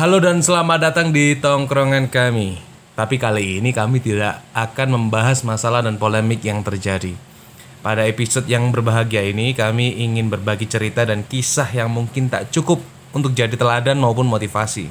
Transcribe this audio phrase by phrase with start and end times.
[0.00, 2.56] Halo dan selamat datang di tongkrongan kami.
[2.96, 7.12] Tapi kali ini kami tidak akan membahas masalah dan polemik yang terjadi.
[7.84, 12.80] Pada episode yang berbahagia ini kami ingin berbagi cerita dan kisah yang mungkin tak cukup
[13.12, 14.88] untuk jadi teladan maupun motivasi.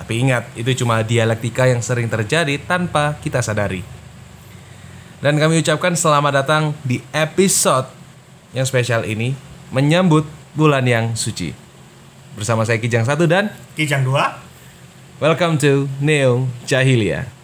[0.00, 3.84] Tapi ingat, itu cuma dialektika yang sering terjadi tanpa kita sadari.
[5.20, 7.84] Dan kami ucapkan selamat datang di episode
[8.56, 9.36] yang spesial ini
[9.68, 10.24] menyambut
[10.56, 11.71] bulan yang suci.
[12.32, 17.41] Bersama saya Kijang satu dan Kijang 2 welcome to Neo Jahiliyah.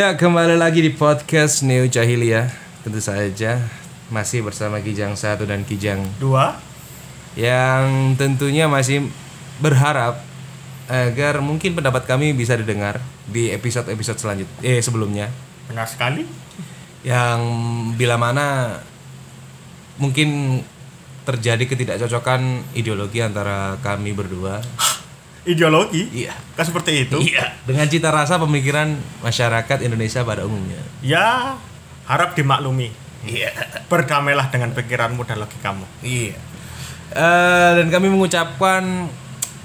[0.00, 2.48] Ya, kembali lagi di podcast Neo Jahiliyah.
[2.80, 3.60] Tentu saja
[4.08, 9.12] masih bersama Kijang satu dan Kijang 2 yang tentunya masih
[9.60, 10.24] berharap
[10.88, 12.96] agar mungkin pendapat kami bisa didengar
[13.28, 15.28] di episode-episode selanjutnya eh sebelumnya
[15.68, 16.24] Benar sekali
[17.04, 17.44] yang
[17.92, 18.80] bila mana
[20.00, 20.64] mungkin
[21.28, 24.64] terjadi ketidakcocokan ideologi antara kami berdua.
[25.50, 26.34] Ideologi Iya.
[26.54, 30.78] Kan seperti itu Iya, dengan cita rasa pemikiran masyarakat Indonesia pada umumnya.
[31.02, 31.58] Ya
[32.06, 32.94] harap dimaklumi
[33.26, 33.50] Iya.
[33.90, 36.38] Berdamailah dengan pikiranmu dan logikamu Iya.
[37.10, 39.10] Eh, dan kami mengucapkan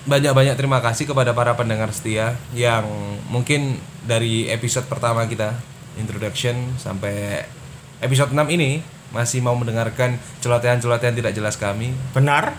[0.05, 2.85] banyak-banyak terima kasih kepada para pendengar setia yang
[3.29, 5.57] mungkin dari episode pertama kita
[5.97, 7.41] introduction sampai
[8.01, 12.53] episode 6 ini masih mau mendengarkan celotehan-celotehan tidak jelas kami Benar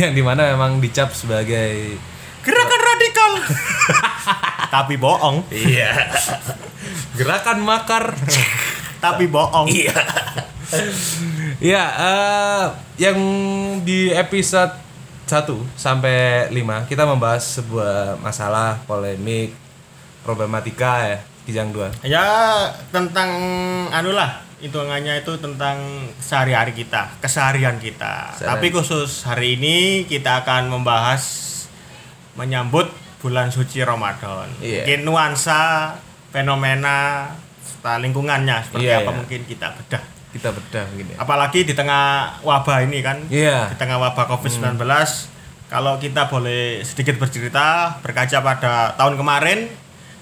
[0.00, 1.98] yang di mana memang dicap sebagai
[2.44, 3.32] Gerakan radikal.
[4.74, 5.48] Tapi bohong.
[5.48, 6.12] Iya.
[7.16, 8.12] Gerakan makar.
[9.00, 9.64] Tapi bohong.
[9.64, 9.96] Iya.
[11.56, 12.64] Iya, eh,
[13.00, 13.18] yang
[13.80, 14.76] di episode
[15.24, 19.56] 1 sampai 5 kita membahas sebuah masalah polemik
[20.20, 21.18] problematika ya
[21.48, 22.04] Kijang 2.
[22.04, 22.28] Ya
[22.92, 23.30] tentang
[23.88, 25.76] anulah hitungannya itu tentang
[26.16, 28.32] sehari-hari kita, keseharian kita.
[28.32, 29.76] Sehari- Tapi khusus hari ini
[30.08, 31.52] kita akan membahas
[32.32, 32.88] menyambut
[33.20, 34.48] bulan suci Ramadan.
[34.64, 34.88] Iya.
[34.88, 35.92] Mungkin nuansa,
[36.32, 37.28] fenomena,
[37.60, 39.18] serta lingkungannya seperti Iya, apa iya.
[39.20, 40.02] mungkin kita bedah.
[40.32, 41.16] Kita bedah mungkin ya.
[41.20, 42.04] Apalagi di tengah
[42.40, 43.68] wabah ini kan, Iya.
[43.68, 44.80] di tengah wabah COVID-19,
[45.68, 49.68] kalau kita boleh sedikit bercerita berkaca pada tahun kemarin,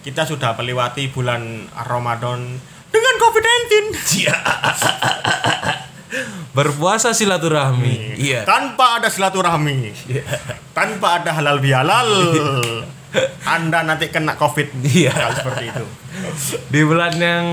[0.03, 2.59] kita sudah melewati bulan Ramadan
[2.93, 3.73] dengan COVID-19.
[4.21, 4.37] Iya.
[6.53, 8.21] Berpuasa silaturahmi.
[8.21, 8.45] Iya.
[8.45, 9.89] Tanpa ada silaturahmi,
[10.71, 12.09] tanpa ada halal bihalal,
[13.43, 14.85] Anda nanti kena COVID.
[14.85, 15.09] Iya.
[15.11, 15.85] Kalau seperti itu.
[16.69, 17.47] Di bulan yang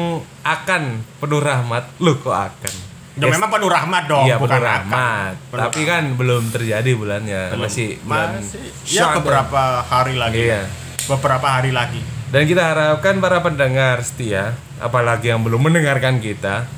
[0.43, 0.83] akan
[1.15, 1.95] penuh rahmat.
[2.03, 2.73] Loh kok akan?
[3.15, 3.35] Ya, Yes.
[3.35, 4.71] memang penuh rahmat dong, Iya bukan penuh akan.
[4.79, 5.33] rahmat.
[5.47, 7.41] Penuh Tapi kan belum terjadi bulannya.
[7.51, 7.67] Belum.
[7.67, 10.39] Masih bulan Masih, ya beberapa hari lagi.
[10.43, 10.61] Iya.
[11.07, 11.99] Beberapa hari lagi.
[12.29, 16.69] Dan kita harapkan para pendengar setia, apalagi yang belum mendengarkan kita,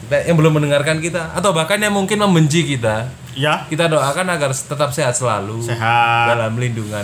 [0.00, 4.52] kita- yang belum mendengarkan kita, atau bahkan yang mungkin membenci kita, Ya, kita doakan agar
[4.52, 6.26] tetap sehat selalu sehat.
[6.30, 7.02] dalam lindungan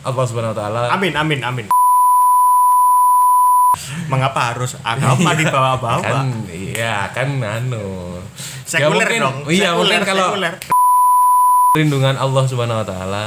[0.00, 0.82] Allah Subhanahu Wa Taala.
[0.88, 1.66] Amin, amin, amin.
[4.08, 6.00] Mengapa harus agama dibawa-bawa?
[6.00, 8.16] Kan, iya kan, anu.
[8.64, 9.36] Ya Sekuler mungkin- dong.
[9.44, 10.54] Iya sekuler, mungkin kalau sekuler.
[11.74, 13.26] lindungan Allah Subhanahu Wa Taala.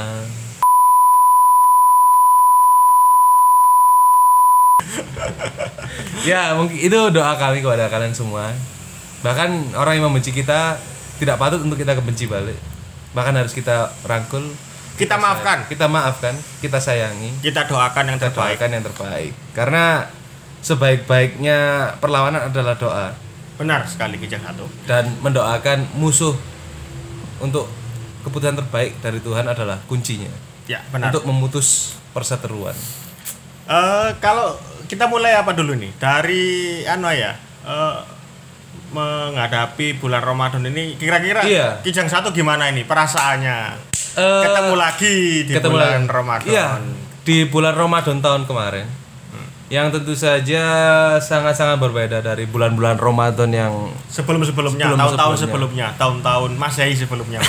[6.22, 8.54] Ya mungkin itu doa kami kepada kalian semua
[9.20, 10.78] bahkan orang yang membenci kita
[11.16, 12.58] tidak patut untuk kita kebenci balik
[13.12, 14.46] bahkan harus kita rangkul
[14.92, 15.64] Kita maafkan.
[15.66, 18.54] kita maafkan kita sayangi Kita doakan yang kita terbaik.
[18.54, 19.84] doakan yang terbaik karena
[20.62, 21.58] sebaik-baiknya
[21.98, 23.08] perlawanan adalah doa
[23.52, 24.66] Benar sekali kijang satu.
[24.84, 26.34] dan mendoakan musuh
[27.38, 27.66] untuk
[28.22, 30.30] keputusan terbaik dari Tuhan adalah kuncinya
[30.62, 31.10] Ya, benar.
[31.10, 32.74] untuk memutus perseteruan.
[33.64, 34.54] Eh, kalau
[34.92, 35.88] kita mulai apa dulu nih?
[35.96, 36.44] Dari
[36.84, 37.32] anu ya.
[37.62, 37.96] eh,
[38.92, 41.80] menghadapi bulan Ramadan ini kira-kira Iya.
[41.80, 43.58] kijang satu gimana ini perasaannya?
[44.12, 46.10] Eh, ketemu lagi di ketemu bulan lagi.
[46.10, 46.44] Ramadan.
[46.46, 46.66] Iya,
[47.22, 48.86] di bulan Ramadan tahun kemarin.
[49.70, 50.64] Yang tentu saja
[51.16, 53.72] sangat-sangat berbeda dari bulan-bulan Ramadan yang
[54.04, 55.86] Sebelum-sebelumnya, Sebelum- tahun-tahun sebelumnya.
[55.96, 57.40] tahun-tahun Masehi sebelumnya.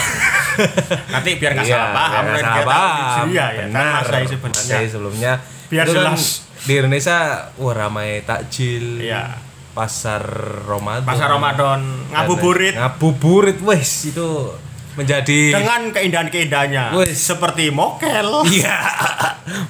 [1.14, 2.96] Nanti biar nggak Iya, salah paham, biar nggak salah paham.
[3.28, 3.92] Hijriah ya, kan Benar.
[4.00, 5.34] Masehi sebelumnya.
[5.68, 6.24] Biar kan jelas.
[6.64, 7.18] Di Indonesia
[7.56, 9.00] wah ramai takjil.
[9.00, 9.36] Iya.
[9.74, 10.22] Pasar
[10.64, 11.10] Ramadan.
[11.10, 11.82] Pasar Ramadan,
[12.14, 12.78] ngabuburit.
[12.78, 14.54] Ngabuburit wes itu
[14.94, 17.18] menjadi dengan keindahan-keindahannya Wes.
[17.18, 18.46] seperti mokel.
[18.54, 18.78] Iya.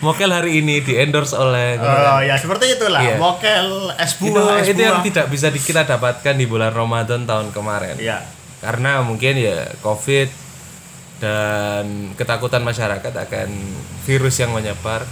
[0.04, 3.16] Mokel hari ini di endorse oleh Oh ya seperti itulah Iya.
[3.18, 5.08] mokel es itu, buah es itu yang buah.
[5.08, 7.96] tidak bisa kita dapatkan di bulan Ramadan tahun kemarin.
[7.96, 8.20] Iya.
[8.60, 10.28] Karena mungkin ya Covid
[11.24, 13.50] dan ketakutan masyarakat akan
[14.04, 15.08] virus yang menyebar.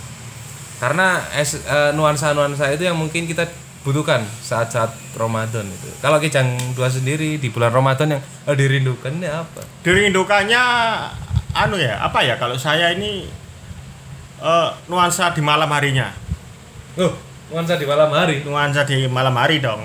[0.81, 3.45] Karena es- eh, nuansa-nuansa itu yang mungkin kita
[3.81, 5.89] butuhkan saat-saat Ramadan itu.
[5.99, 9.61] Kalau Kijang dua sendiri di bulan Ramadan yang eh, dirindukannya apa?
[9.81, 10.61] Dirindukannya
[11.53, 13.29] anu ya apa ya kalau saya ini
[14.39, 16.09] eh, nuansa di malam harinya.
[16.93, 17.13] Oh,
[17.47, 18.41] nuansa di malam hari.
[18.41, 19.79] nuansa di malam hari dong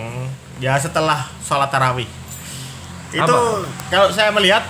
[0.57, 2.09] ya setelah sholat tarawih
[3.09, 3.63] itu Apa?
[3.87, 4.65] kalau saya melihat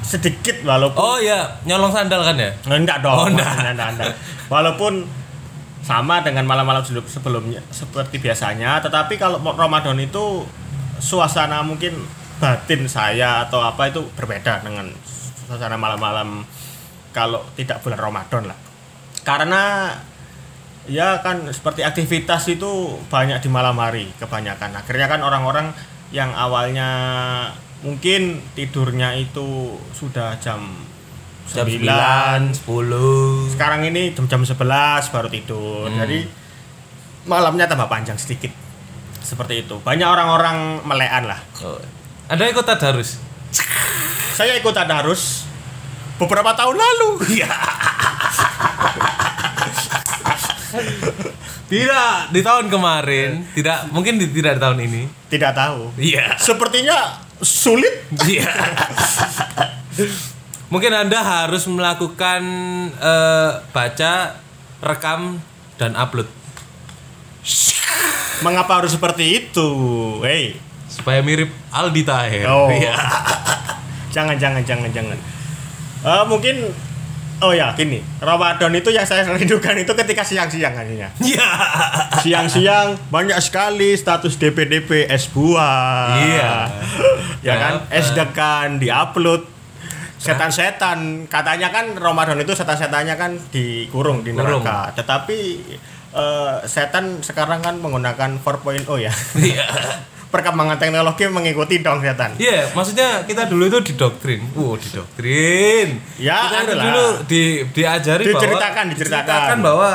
[0.00, 2.50] sedikit walaupun Oh ya, nyolong sandal kan ya?
[2.66, 3.50] enggak dong Oh, enggak.
[3.50, 4.14] enggak, enggak, enggak.
[4.46, 5.04] walaupun
[5.84, 8.80] sama dengan malam-malam sebelum- sebelumnya seperti biasanya.
[8.80, 10.48] Tetapi kalau Ramadan itu
[10.98, 12.00] suasana mungkin
[12.40, 14.88] batin saya atau apa itu berbeda dengan
[15.44, 16.42] suasana malam-malam
[17.12, 18.58] kalau tidak bulan Ramadan lah.
[19.22, 19.92] Karena
[20.88, 24.74] ya kan seperti aktivitas itu banyak di malam hari kebanyakan.
[24.80, 25.72] Akhirnya kan orang-orang
[26.12, 26.90] yang awalnya
[27.84, 30.64] mungkin tidurnya itu sudah jam
[31.46, 33.52] Jam 9 9, 10.
[33.52, 34.56] sekarang ini jam jam 11
[35.08, 35.98] baru tidur Hmm.
[35.98, 36.24] jadi
[37.24, 38.50] malamnya tambah panjang sedikit
[39.20, 41.78] seperti itu banyak orang-orang melean lah Oh.
[42.24, 43.20] Ada ikut tadarus?
[44.36, 45.44] saya ikut tadarus
[46.16, 47.52] beberapa tahun lalu Iya.
[51.64, 55.02] tidak di tahun kemarin, tidak mungkin di, tidak di tahun ini.
[55.28, 56.34] tidak tahu Iya.
[56.36, 56.98] sepertinya
[57.38, 58.48] sulit Iya.
[60.74, 62.42] mungkin Anda harus melakukan
[62.98, 64.42] eh, baca,
[64.82, 65.38] rekam
[65.78, 66.26] dan upload
[68.42, 69.68] mengapa harus seperti itu
[70.26, 70.58] hey
[70.90, 72.46] supaya mirip Aldi Taher.
[72.46, 72.66] Oh.
[72.70, 72.94] Iya.
[74.14, 75.18] jangan jangan jangan jangan
[76.04, 76.68] Eh, mungkin
[77.40, 81.48] oh ya gini Ramadan itu yang saya rindukan itu ketika siang-siang akhirnya Iya.
[82.20, 86.54] siang-siang banyak sekali status DP-DP es buah Iya.
[87.46, 89.53] ya kan es degan diupload
[90.24, 94.60] setan-setan katanya kan Ramadan itu setan-setannya kan dikurung di Kurung.
[94.60, 95.38] neraka tetapi
[96.10, 99.66] eh, setan sekarang kan menggunakan 4.0 ya Iya.
[100.32, 104.42] perkembangan teknologi mengikuti dong setan Iya, maksudnya kita dulu itu didoktrin.
[104.52, 106.02] Wow, didoktrin.
[106.18, 106.82] Ya, kita adalah.
[106.84, 109.56] dulu di diajari Diceritakan, bahwa diceritakan.
[109.62, 109.90] bahwa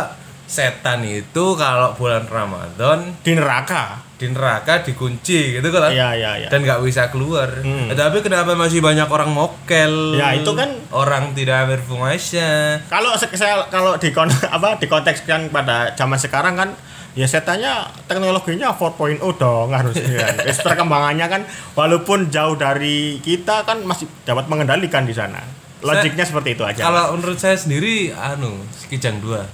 [0.48, 5.88] setan itu kalau bulan Ramadan di neraka di neraka dikunci gitu kan.
[5.90, 6.50] Iya, iya, iya.
[6.52, 7.48] Dan nggak bisa keluar.
[7.64, 7.88] Hmm.
[7.88, 10.20] Tapi kenapa masih banyak orang mokel?
[10.20, 12.44] Ya, itu kan- orang tidak berfungsi.
[12.92, 14.12] kalau saya kalau di
[14.60, 16.70] apa dikontekskan pada zaman sekarang kan
[17.18, 21.42] ya setannya teknologinya 4.0 dong harusnya Terus perkembangannya kan
[21.74, 25.42] walaupun jauh dari kita kan masih dapat mengendalikan di sana
[25.80, 28.52] logiknya seperti itu aja Kalau menurut saya sendiri anu
[28.92, 29.48] kijang dua.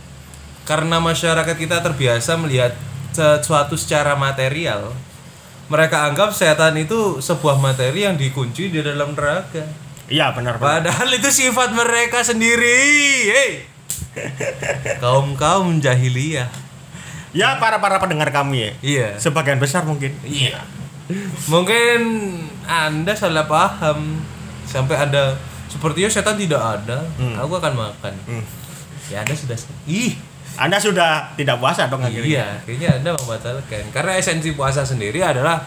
[0.66, 2.74] Karena masyarakat kita terbiasa melihat
[3.16, 4.92] sesuatu secara material.
[5.66, 9.64] Mereka anggap setan itu sebuah materi yang dikunci di dalam neraka.
[10.06, 12.78] iya benar benar Padahal itu sifat mereka sendiri.
[13.26, 13.52] Hey.
[15.00, 16.48] kaum kaum jahiliyah.
[17.34, 19.08] ya para para pendengar kami ya Iya.
[19.18, 20.62] sebagian besar mungkin Iya.
[21.46, 22.00] Mungkin
[22.64, 24.22] Anda salah paham
[24.66, 27.06] sampai Anda sepertinya setan tidak ada.
[27.18, 27.36] Hmm.
[27.38, 28.14] Aku akan makan.
[28.26, 28.46] Hmm.
[29.10, 30.18] Ya Anda sudah ih
[30.58, 33.84] anda sudah tidak puasa dong akhirnya Iya, kayaknya Anda membatalkan.
[33.90, 35.64] Karena esensi puasa sendiri adalah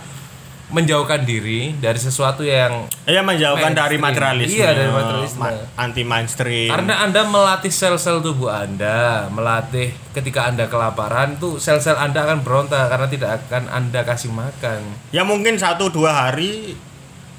[0.68, 4.04] menjauhkan diri dari sesuatu yang Iya menjauhkan dari Mainstream.
[4.04, 5.48] materialisme Iya, dari materialisme.
[5.74, 12.20] anti mainstream karena Anda melatih sel-sel tubuh Anda, melatih ketika Anda kelaparan tuh sel-sel Anda
[12.22, 14.80] akan berontak karena tidak akan Anda kasih makan.
[15.08, 16.76] ya mungkin satu dua hari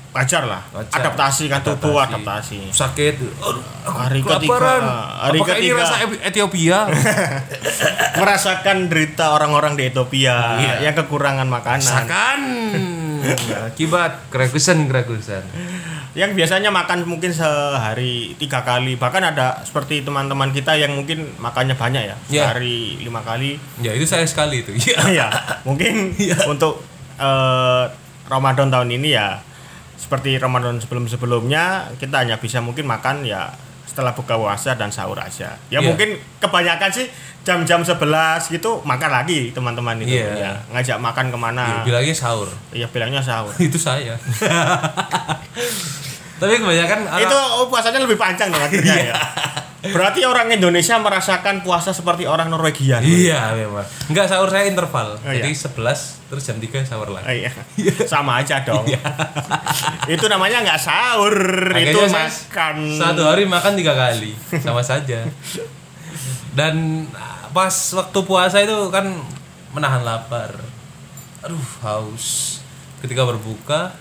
[0.09, 0.89] wajar lah Wajar.
[0.95, 2.57] adaptasi kan tubuh Adaptasi.
[2.57, 3.15] adaptasi Sakit.
[3.19, 4.57] Aduh, Hari ketiga,
[5.15, 5.79] hari Apakah ini ketiga.
[5.79, 6.77] rasa Eti- Ethiopia?
[8.15, 10.73] merasakan derita orang-orang di Ethiopia Iya.
[10.81, 12.39] yang kekurangan makanan Rasakan
[13.67, 15.43] akibat keragusan keragusan.
[16.11, 21.75] yang biasanya makan mungkin sehari tiga kali bahkan ada seperti teman-teman kita yang mungkin makannya
[21.75, 22.43] banyak ya Iya.
[22.49, 24.73] sehari lima kali Ya itu saya sekali itu.
[24.73, 25.05] Iya.
[25.19, 25.27] ya
[25.61, 26.81] mungkin untuk
[27.15, 27.83] eh,
[28.25, 29.37] Ramadan tahun ini ya
[30.09, 33.53] seperti Ramadan sebelum-sebelumnya kita hanya bisa mungkin makan ya
[33.85, 35.85] setelah buka puasa dan sahur aja ya Iya.
[35.85, 37.05] mungkin kebanyakan sih
[37.39, 38.01] jam-jam 11
[38.49, 40.33] gitu makan lagi teman-teman itu Iya.
[40.35, 42.49] ya ngajak makan Ya, ke mana bilangnya sahur.
[42.73, 44.17] ya bilangnya sahur itu saya.
[46.39, 49.11] Tapi kebanyakan itu oh, puasanya lebih panjang dong akhirnya Iya.
[49.11, 49.19] ya
[49.79, 52.99] Berarti orang Indonesia merasakan puasa seperti orang Norwegia.
[52.99, 53.87] Iya memang.
[54.11, 55.15] Enggak sahur saya interval.
[55.17, 55.71] Oh, Jadi iya.
[55.71, 57.47] 11 terus jam 3 sahur Oh, lagi.
[57.47, 57.51] iya.
[58.03, 58.83] Sama aja dong.
[60.05, 61.31] itu namanya nggak sahur,
[61.73, 62.75] itu Makanya saya makan.
[62.91, 65.23] Satu hari makan tiga kali, sama saja.
[66.51, 69.15] Dan ah, pas waktu puasa itu kan
[69.71, 70.59] menahan lapar.
[71.39, 72.59] Aduh, haus.
[72.99, 73.95] Ketika berbuka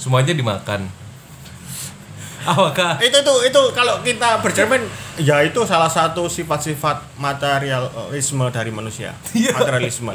[0.00, 0.88] semuanya dimakan.
[2.42, 4.82] Apakah itu itu itu kalau kita bercermin
[5.18, 9.14] ya itu salah satu sifat-sifat materialisme dari manusia.
[9.32, 9.54] Iya.
[9.54, 10.12] Materialisme.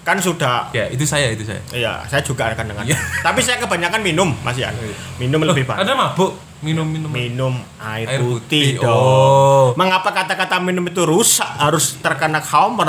[0.00, 1.60] Kan sudah ya itu saya itu saya.
[1.70, 2.84] Iya, saya juga akan dengan.
[2.88, 2.96] Iya.
[3.20, 4.72] Tapi saya kebanyakan minum, Mas Ian.
[5.20, 5.84] Minum lebih banyak.
[5.84, 7.08] Ada mabuk minum-minum.
[7.08, 8.84] Minum air, Air putih, putih.
[8.84, 8.92] dong.
[8.92, 9.66] Oh.
[9.76, 11.48] Mengapa kata-kata minum itu rusak?
[11.56, 12.88] Harus terkena Homer.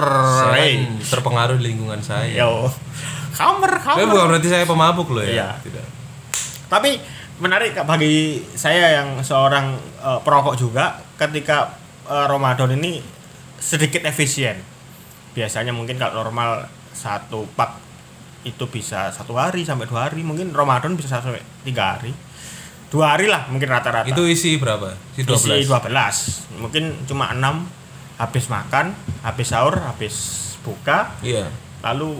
[0.52, 2.32] Saya kan terpengaruh lingkungan saya.
[2.32, 2.68] Yo.
[3.40, 4.12] Homer, Tapi Homer.
[4.12, 5.32] bukan berarti saya pemabuk loh ya.
[5.32, 5.50] Iya.
[5.64, 5.86] Tidak.
[6.68, 7.00] Tapi
[7.42, 11.74] menarik Kak, bagi saya yang seorang eh, perokok juga ketika
[12.06, 13.02] eh, Ramadan ini
[13.58, 14.62] sedikit efisien.
[15.34, 17.82] Biasanya mungkin kalau normal satu pak
[18.42, 22.14] itu bisa satu hari sampai dua hari, mungkin Ramadan bisa sampai tiga hari.
[22.92, 24.10] Dua hari lah mungkin rata-rata.
[24.10, 24.92] Itu isi berapa?
[25.16, 25.64] Isi 12.
[25.64, 26.60] isi 12.
[26.60, 27.64] Mungkin cuma 6
[28.20, 28.92] habis makan,
[29.24, 30.16] habis sahur, habis
[30.62, 31.48] buka, Iya.
[31.82, 32.20] lalu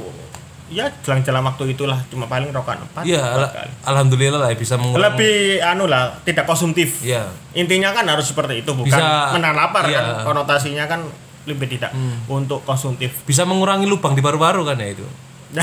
[0.72, 3.52] ya jelang-jelang waktu itulah cuma paling rokan 4 Iya, ala-
[3.84, 5.04] alhamdulillah lah bisa mengurangi.
[5.06, 7.28] lebih anu lah tidak konsumtif Iya.
[7.52, 10.00] intinya kan harus seperti itu bukan Bisa- menahan lapar iya.
[10.00, 11.04] kan konotasinya kan
[11.44, 11.92] lebih tidak
[12.26, 15.04] untuk konsumtif Bisa mengurangi lubang di paru-paru kan ya itu.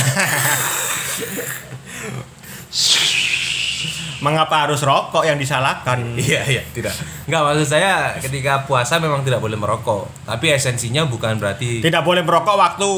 [4.19, 6.91] mengapa harus rokok yang disalahkan Iya, iya, tidak.
[7.25, 12.21] Enggak maksud saya ketika puasa memang tidak boleh merokok, tapi esensinya bukan berarti tidak boleh
[12.21, 12.91] merokok waktu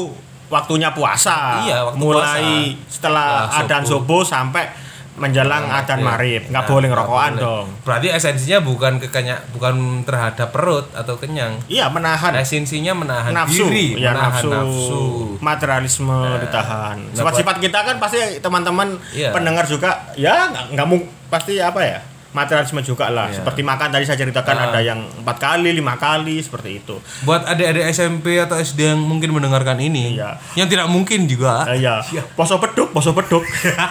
[0.51, 2.43] waktunya puasa Iya, waktu mulai
[2.75, 2.91] puasa.
[2.91, 4.21] setelah Setelah adan subuh.
[4.21, 4.67] sampai
[5.13, 6.05] menjelang adan Iya.
[6.05, 7.43] maghrib nggak Nah, boleh ngerokokan boleh.
[7.43, 11.55] dong Berarti esensinya bukan kekenya bukan terhadap perut atau kenyang.
[11.67, 15.01] iya menahan Esensinya menahan nafsu diri, ya menahan nafsu, nafsu.
[15.39, 19.31] materialisme ditahan nah, sifat-sifat kita kan pasti teman-teman Iya.
[19.31, 21.99] pendengar juga ya nggak mung pasti apa ya
[22.31, 23.39] materialisme juga lah Iya.
[23.39, 24.65] seperti makan tadi saya ceritakan Ah.
[24.67, 29.31] ada yang empat kali lima kali seperti itu Buat adik-adik SMP atau SD yang mungkin
[29.31, 30.39] mendengarkan ini, Iya.
[30.55, 31.67] yang tidak mungkin juga.
[31.67, 31.99] Eh, iya
[32.33, 33.43] poso beduk poso beduk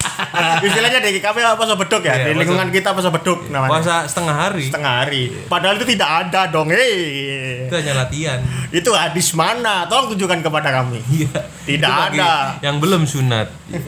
[0.63, 3.95] istilahnya di kami poso beduk ya Iya, di poso- lingkungan kita poso beduk namanya Puasa
[4.05, 4.65] setengah hari.
[4.67, 8.41] setengah hari padahal itu tidak ada dong hei Itu hanya latihan.
[8.71, 11.41] itu hadis mana tolong tunjukkan kepada kami Iya.
[11.63, 12.57] Tidak Itu ada.
[12.61, 13.47] Yang belum sunat.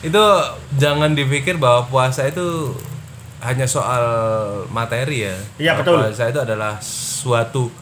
[0.00, 0.24] itu
[0.74, 2.72] jangan dipikir bahwa puasa itu
[3.40, 4.04] hanya soal
[4.68, 5.36] materi ya.
[5.56, 6.00] Iya, betul.
[6.00, 7.72] Puasa itu adalah suatu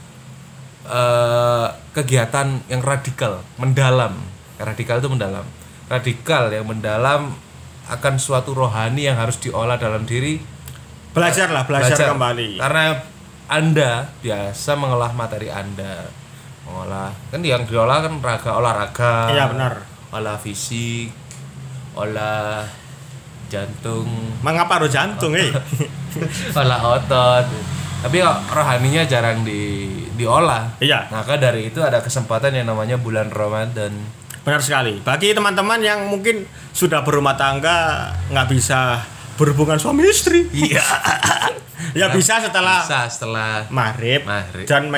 [0.86, 4.14] eh, kegiatan yang radikal, mendalam.
[4.58, 5.46] Radikal itu mendalam.
[5.90, 7.34] Radikal yang mendalam
[7.88, 10.36] akan suatu rohani yang harus diolah dalam diri
[11.16, 12.84] belajar lah belajar, kembali karena
[13.48, 16.04] anda biasa mengolah materi anda
[16.68, 21.08] mengolah kan yang diolah kan raga olahraga iya benar olah fisik
[21.96, 22.68] olah
[23.48, 24.06] jantung.
[24.44, 25.50] Mengapa harus jantung eh?
[26.60, 27.46] Olah otot.
[27.98, 30.78] Tapi kok rohaninya jarang di diolah.
[30.78, 31.10] Iya.
[31.10, 33.90] maka dari itu ada kesempatan yang namanya bulan Ramadan.
[34.46, 35.02] Benar sekali.
[35.02, 39.02] Bagi teman-teman yang mungkin sudah berumah tangga nggak bisa
[39.38, 40.82] berhubungan suami istri, iya.
[41.94, 44.66] Ya bisa setelah bisa setelah maghrib, Maghrib.
[44.66, 44.90] dan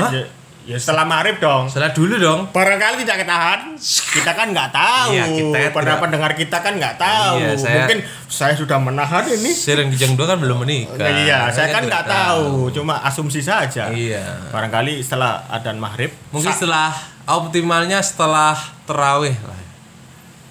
[0.71, 1.67] ya setelah maghrib dong.
[1.67, 3.61] setelah dulu dong Barangkali tidak ketahan,
[4.09, 5.11] kita kan nggak tahu.
[5.11, 7.35] Iya, kita Para tidak- pendengar kita kan nggak tahu.
[7.37, 9.51] Iya, saya- Mungkin saya sudah menahan ini.
[9.51, 12.71] Sering Kijang dua kan belum menikah iya, saya kan tidak nggak tahu.
[12.71, 13.91] cuma asumsi saja.
[13.91, 16.95] iya Barangkali setelah adan maghrib, Mungkin setelah
[17.27, 19.59] optimalnya setelah terawih lah.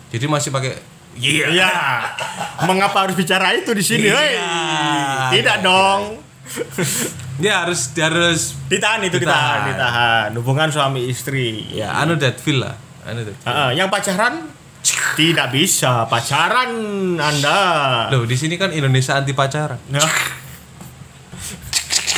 [0.09, 0.73] Jadi masih pakai
[1.15, 1.47] iya.
[1.47, 1.71] Iya.
[2.63, 4.07] Mengapa harus bicara itu di sini?
[4.07, 4.15] Iya.
[4.15, 4.31] hei?
[5.31, 6.01] Tidak Iya, dong.
[7.39, 9.67] Ya harus harus Ditahan itu ditahan, Ditahan.
[9.71, 10.29] ditahan.
[10.35, 11.71] Hubungan suami istri.
[11.71, 12.75] ya anu that feel lah.
[13.07, 13.47] Anu that feel.
[13.47, 14.51] Heeh, yang pacaran
[15.15, 16.71] tidak bisa pacaran
[17.15, 17.59] Anda.
[18.11, 19.79] Loh, di sini kan Indonesia anti pacaran.
[19.87, 20.03] Nah.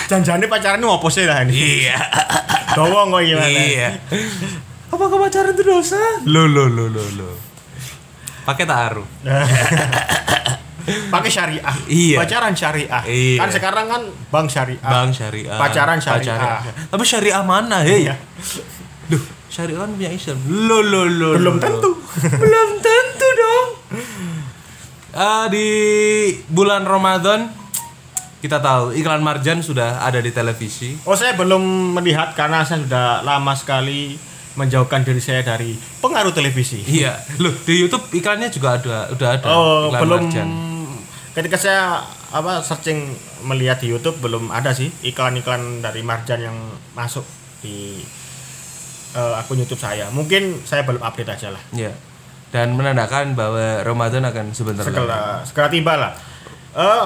[0.10, 1.86] Janjane pacaran apa sih lah ini?
[1.86, 1.98] Iya.
[2.76, 3.48] Dowo kok gimana?
[3.48, 3.90] iya.
[4.92, 6.02] Apakah pacaran itu dosa?
[6.28, 7.30] Lo lo lo lo lo.
[8.44, 9.06] Pakai taruh.
[10.86, 11.76] Pakai syariah.
[11.88, 12.18] Iya.
[12.22, 13.04] Pacaran syariah.
[13.06, 13.40] Iya.
[13.42, 14.02] Kan sekarang kan
[14.34, 14.82] bank syariah.
[14.82, 15.58] Bang syariah.
[15.58, 16.62] Pacaran syariah.
[16.90, 18.08] Tapi syariah mana, hei?
[18.08, 18.16] Iya.
[19.12, 20.38] Duh, syariah kan punya Islam.
[20.48, 21.30] Lo lo lo.
[21.38, 21.92] Belum lo, tentu.
[22.42, 23.68] Belum tentu dong.
[25.12, 25.68] Ah, di
[26.48, 27.52] bulan Ramadan
[28.42, 30.98] kita tahu iklan Marjan sudah ada di televisi.
[31.06, 34.18] Oh saya belum melihat karena saya sudah lama sekali
[34.58, 36.82] menjauhkan diri saya dari pengaruh televisi.
[36.84, 39.48] Iya, loh di YouTube iklannya juga ada, udah ada.
[39.48, 40.22] Oh iklan belum.
[40.26, 40.50] Marjan.
[41.32, 42.04] Ketika saya
[42.36, 43.08] apa searching
[43.48, 46.58] melihat di YouTube belum ada sih iklan-iklan dari Marjan yang
[46.92, 47.24] masuk
[47.64, 48.04] di
[49.16, 50.12] eh, akun YouTube saya.
[50.12, 51.64] Mungkin saya belum update aja lah.
[51.72, 51.96] Ya.
[52.52, 54.92] Dan menandakan bahwa Ramadan akan sebentar lagi.
[54.92, 56.12] segera segera tiba lah.
[56.76, 57.06] Eh,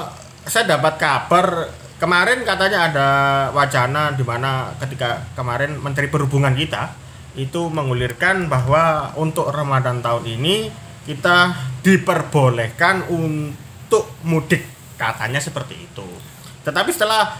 [0.49, 1.69] saya dapat kabar
[2.01, 3.09] kemarin katanya ada
[3.53, 6.97] wacana di mana ketika kemarin Menteri Perhubungan kita
[7.37, 10.71] itu mengulirkan bahwa untuk Ramadan tahun ini
[11.05, 11.53] kita
[11.85, 13.64] diperbolehkan untuk
[14.23, 14.63] mudik
[14.95, 16.07] katanya seperti itu.
[16.63, 17.37] Tetapi setelah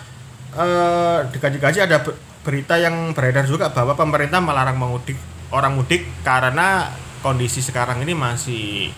[0.53, 5.17] eh, dikaji-kaji ada be- berita yang beredar juga bahwa pemerintah melarang mengudik
[5.49, 6.93] orang mudik karena
[7.25, 8.93] kondisi sekarang ini masih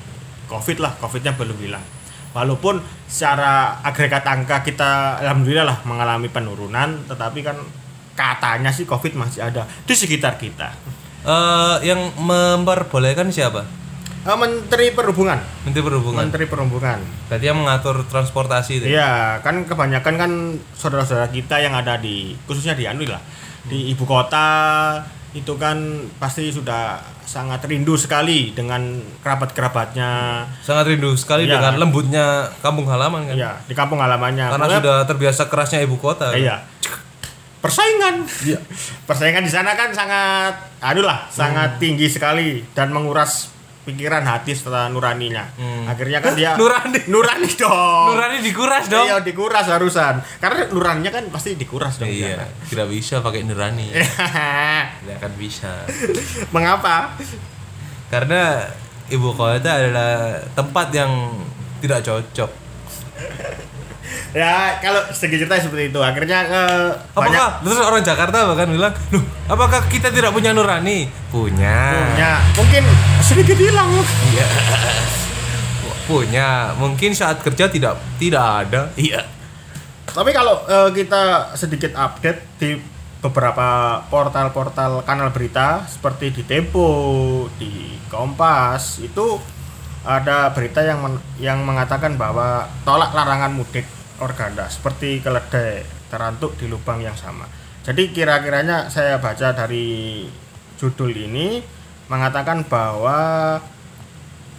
[0.52, 1.84] covid lah covidnya belum hilang
[2.36, 7.56] walaupun secara agregat angka kita alhamdulillah lah mengalami penurunan tetapi kan
[8.20, 10.72] katanya sih covid masih ada di sekitar kita
[11.28, 13.68] Eh, yang memperbolehkan siapa?
[14.28, 16.20] Eh, Menteri Perhubungan Menteri Perhubungan.
[16.28, 17.00] Menteri Perhubungan
[17.32, 18.86] Berarti yang mengatur transportasi itu.
[18.92, 20.32] Iya, kan kebanyakan kan
[20.76, 23.24] saudara-saudara kita yang ada di khususnya di Anu lah,
[23.64, 25.00] di ibu kota
[25.32, 25.80] itu kan
[26.20, 30.44] pasti sudah sangat rindu sekali dengan kerabat-kerabatnya.
[30.60, 31.60] Sangat rindu sekali Iya.
[31.60, 33.36] dengan lembutnya kampung halaman kan.
[33.36, 34.48] Iya, di kampung halamannya.
[34.50, 36.32] Karena Pokoknya- sudah terbiasa kerasnya ibu kota.
[36.32, 36.40] kan?
[36.40, 36.56] Iya.
[37.60, 38.28] Persaingan.
[39.08, 43.56] Persaingan di sana kan sangat anu lah, sangat tinggi sekali dan menguras
[43.88, 45.48] pikiran hati setelah nuraninya.
[45.88, 47.08] Akhirnya kan dia Nurani.
[47.08, 48.12] Nurani dong.
[48.12, 49.08] Nurani dikuras dong.
[49.08, 50.20] Iya, dikuras harusan.
[50.44, 52.12] Karena nuraninya kan pasti dikuras dong.
[52.12, 52.68] Iya, sana.
[52.68, 53.88] tidak bisa pakai nurani.
[55.00, 55.88] tidak akan bisa.
[56.52, 57.16] Mengapa?
[58.12, 58.68] Karena
[59.08, 61.12] ibu kota adalah tempat yang
[61.80, 62.52] tidak cocok.
[64.36, 66.00] Ya, kalau segi cerita seperti itu.
[66.04, 71.08] Akhirnya eh, banyak Apakah terus orang Jakarta bahkan bilang, "Loh, apakah kita tidak punya nurani?"
[71.32, 72.12] Punya.
[72.14, 72.84] punya mungkin
[73.24, 73.90] sedikit hilang.
[74.36, 74.48] Iya.
[76.06, 76.50] Punya.
[76.76, 78.82] Mungkin saat kerja tidak tidak ada.
[79.00, 79.26] Iya.
[80.12, 82.80] Tapi kalau eh, kita sedikit update di
[83.18, 86.90] beberapa portal-portal kanal berita seperti di Tempo,
[87.58, 89.42] di Kompas itu
[90.08, 93.84] ada berita yang men- yang mengatakan bahwa tolak larangan mudik
[94.22, 97.46] organda seperti keledai terantuk di lubang yang sama.
[97.86, 100.28] Jadi kira-kiranya saya baca dari
[100.78, 101.64] judul ini
[102.08, 103.60] mengatakan bahwa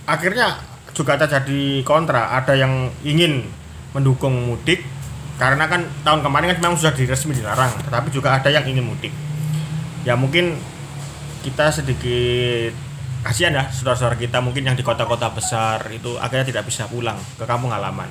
[0.08, 0.60] akhirnya
[0.92, 3.44] juga terjadi kontra ada yang ingin
[3.92, 4.82] mendukung mudik
[5.38, 9.14] karena kan tahun kemarin kan memang sudah diresmi dilarang tetapi juga ada yang ingin mudik
[10.02, 10.58] ya mungkin
[11.46, 12.74] kita sedikit
[13.22, 17.44] kasihan ya saudara-saudara kita mungkin yang di kota-kota besar itu akhirnya tidak bisa pulang ke
[17.46, 18.10] kampung halaman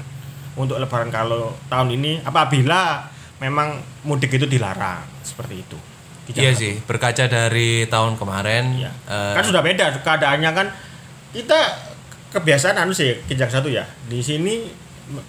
[0.57, 3.05] untuk lebaran kalau tahun ini apabila
[3.37, 5.77] memang mudik itu dilarang seperti itu
[6.27, 8.91] Iya sih, berkaca dari tahun kemarin Iya.
[9.07, 10.67] eh, kan sudah beda keadaannya kan
[11.31, 11.55] kita
[12.29, 14.67] kebiasaan anu sih kijang satu ya di sini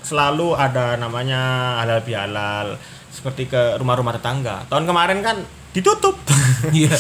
[0.00, 1.38] selalu ada namanya
[1.78, 2.74] halal bihalal
[3.08, 5.36] seperti ke rumah-rumah tetangga tahun kemarin kan
[5.70, 6.18] ditutup
[6.74, 6.90] iya.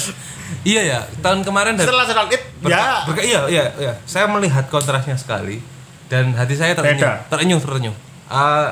[0.62, 3.92] Iya ya, tahun kemarin dari setelah setelah berka- ya berka- iya iya iya.
[4.04, 5.60] Saya melihat kontrasnya sekali
[6.06, 7.12] dan hati saya terenyuh, Beda.
[7.28, 7.96] terenyuh, terenyuh.
[8.28, 8.68] Eh,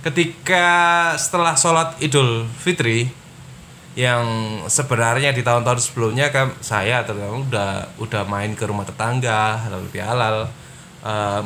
[0.00, 0.66] ketika
[1.16, 3.08] setelah sholat Idul Fitri
[3.92, 4.24] yang
[4.64, 10.46] sebenarnya di tahun-tahun sebelumnya kan saya terutama udah udah main ke rumah tetangga halal bihalal
[11.02, 11.44] em,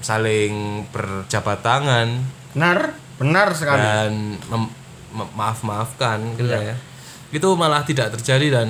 [0.00, 2.08] saling berjabat tangan.
[2.52, 3.78] Benar benar sekali.
[3.80, 4.12] Dan
[5.38, 6.74] maaf maafkan gitu Iya.
[6.74, 6.76] ya.
[7.30, 8.68] Itu malah tidak terjadi dan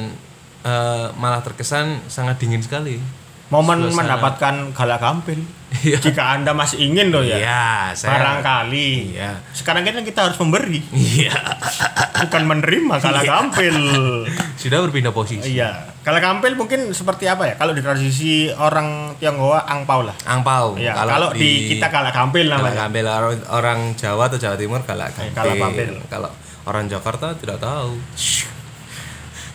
[0.62, 3.00] eh, malah terkesan sangat dingin sekali
[3.46, 3.98] momen suasana.
[3.98, 5.40] mendapatkan galak gampil.
[5.74, 5.98] Iya.
[5.98, 9.18] jika anda masih ingin loh ya iya saya barangkali.
[9.18, 9.42] Iya.
[9.50, 10.78] Sekarang kan kita harus memberi.
[10.88, 11.34] Iya.
[12.24, 13.76] Bukan menerima galak gampil.
[14.54, 15.50] Sudah berpindah posisi.
[15.50, 15.92] Iya.
[16.00, 17.54] Galak gampil mungkin seperti apa ya?
[17.54, 20.14] Kalau di tradisi orang Tionghoa angpau lah.
[20.22, 22.80] Angpau Iya, kalau, di, kita galak gampil galak namanya.
[22.86, 23.04] gampil.
[23.04, 25.34] Orang, orang Jawa atau Jawa Timur galak Eh, gampil.
[25.34, 25.90] galak gampil.
[26.06, 26.30] Kalau
[26.64, 27.98] orang Jakarta tidak tahu.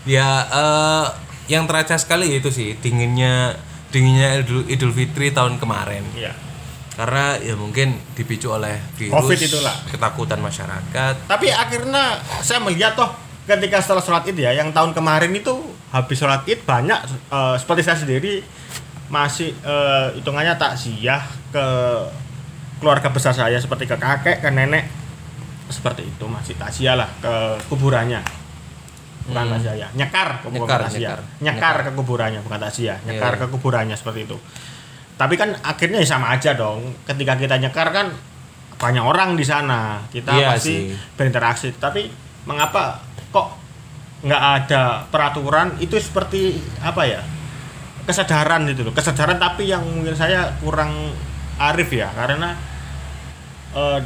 [0.03, 1.05] Ya eh,
[1.47, 3.55] yang terasa sekali itu sih dinginnya
[3.89, 6.05] dinginnya Idul, Idul Fitri tahun kemarin.
[6.13, 6.33] Iya.
[6.99, 9.75] Karena ya mungkin dipicu oleh virus Covid itulah.
[9.87, 11.31] ketakutan masyarakat.
[11.31, 13.07] Tapi akhirnya saya melihat toh
[13.47, 15.55] ketika setelah sholat id ya, yang tahun kemarin itu
[15.89, 16.99] habis sholat id banyak
[17.31, 18.43] eh, seperti saya sendiri
[19.09, 21.65] masih eh, hitungannya takziah ke
[22.83, 24.85] keluarga besar saya seperti ke kakek, ke nenek
[25.69, 28.21] seperti itu masih takziah lah ke kuburannya.
[29.29, 29.61] Bukan Hmm.
[29.61, 31.19] ya, nyekar, bukan Nyekar, nyekar.
[31.39, 33.39] Nyekar ke kuburannya, bukan takziah, nyekar Iya.
[33.39, 34.37] ke kuburannya seperti itu.
[35.15, 36.95] Tapi kan akhirnya ya sama aja dong.
[37.03, 38.09] Ketika kita nyekar kan
[38.75, 39.99] banyak orang di sana.
[40.07, 40.95] Kita Iya pasti sih.
[41.13, 41.75] berinteraksi.
[41.75, 42.07] Tapi
[42.43, 43.47] mengapa kok
[44.23, 45.75] nggak ada peraturan?
[45.77, 47.19] Itu seperti apa ya?
[48.03, 48.93] Kesadaran gitu loh.
[48.95, 51.11] Kesadaran tapi yang mungkin saya kurang
[51.59, 52.55] arif ya karena
[53.69, 53.99] eh,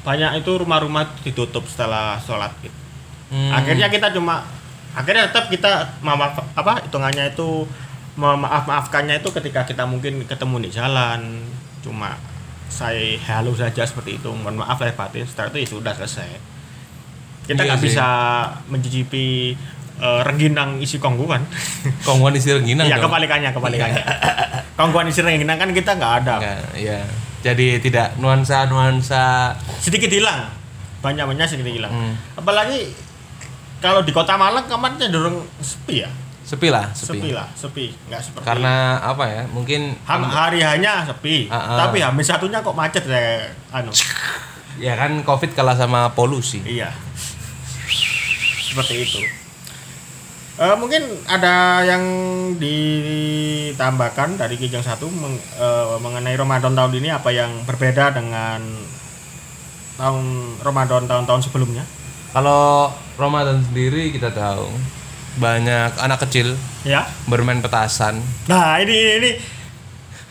[0.00, 2.75] banyak itu rumah-rumah ditutup setelah sholat gitu.
[3.32, 3.50] Hmm.
[3.50, 4.46] Akhirnya kita cuma
[4.96, 7.68] akhirnya tetap kita maaf apa hitungannya itu
[8.16, 11.44] memaaf maafkannya itu ketika kita mungkin ketemu di jalan
[11.84, 12.16] cuma
[12.66, 16.30] saya halo saja seperti itu mohon maaf lahir batin setelah itu ya sudah selesai.
[17.46, 18.08] Kita Iya nggak bisa
[18.66, 19.54] mencicipi
[20.02, 21.46] eh, rengginang isi kongguan.
[22.02, 24.02] Kongguan isi rengginang ya kebalikannya kebalikannya.
[24.80, 26.34] Kongguan isi rengginang kan kita nggak ada.
[26.74, 27.06] Ya.
[27.46, 30.50] Jadi tidak nuansa-nuansa sedikit hilang.
[31.04, 31.92] Banyak banyak sedikit hilang.
[31.94, 32.14] Hmm.
[32.34, 32.90] apalagi
[33.86, 36.10] kalau di kota Malang kemarin cenderung sepi ya
[36.42, 37.18] sepi lah, sepi.
[37.18, 39.42] sepi lah sepi nggak seperti Karena apa ya?
[39.46, 41.78] Mungkin Ham, hari hanya sepi Ah, ah.
[41.80, 43.90] tapi hamin satunya kok macet ya anu
[44.78, 46.62] ya kan Covid kalah sama polusi.
[46.62, 46.90] iya
[48.62, 49.22] seperti itu
[50.56, 52.00] Eh, mungkin ada yang
[52.56, 58.64] ditambahkan dari Kijang satu meng- eh, mengenai Ramadan tahun ini apa yang berbeda dengan
[59.96, 60.24] tahun
[60.58, 61.84] Ramadan tahun-tahun sebelumnya
[62.32, 64.68] Kalau Ramadan sendiri kita tahu
[65.36, 68.20] banyak anak kecil ya bermain petasan.
[68.48, 69.30] Nah ini ini, ini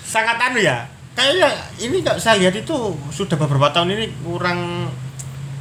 [0.02, 0.86] sangat anu ya.
[1.16, 1.50] Kayaknya
[1.82, 2.76] ini nggak saya lihat itu
[3.10, 4.90] sudah beberapa tahun ini kurang